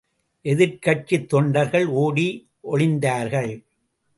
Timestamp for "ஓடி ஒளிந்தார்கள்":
1.85-3.63